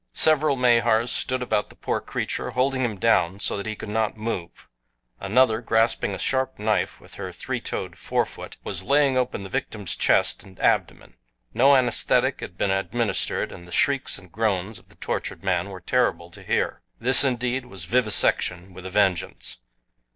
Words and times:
Several 0.15 0.55
Mahars 0.55 1.11
stood 1.11 1.43
about 1.43 1.69
the 1.69 1.75
poor 1.75 2.01
creature 2.01 2.49
holding 2.49 2.83
him 2.83 2.97
down 2.97 3.39
so 3.39 3.55
that 3.55 3.67
he 3.67 3.75
could 3.75 3.85
not 3.87 4.17
move. 4.17 4.67
Another, 5.19 5.61
grasping 5.61 6.15
a 6.15 6.17
sharp 6.17 6.57
knife 6.57 6.99
with 6.99 7.13
her 7.13 7.31
three 7.31 7.61
toed 7.61 7.99
fore 7.99 8.25
foot, 8.25 8.57
was 8.63 8.81
laying 8.81 9.15
open 9.15 9.43
the 9.43 9.47
victim's 9.49 9.95
chest 9.95 10.43
and 10.43 10.59
abdomen. 10.59 11.17
No 11.53 11.75
anesthetic 11.75 12.39
had 12.39 12.57
been 12.57 12.71
administered 12.71 13.51
and 13.51 13.67
the 13.67 13.71
shrieks 13.71 14.17
and 14.17 14.31
groans 14.31 14.79
of 14.79 14.89
the 14.89 14.95
tortured 14.95 15.43
man 15.43 15.69
were 15.69 15.81
terrible 15.81 16.31
to 16.31 16.41
hear. 16.41 16.81
This, 16.99 17.23
indeed, 17.23 17.67
was 17.67 17.85
vivisection 17.85 18.73
with 18.73 18.87
a 18.87 18.89
vengeance. 18.89 19.57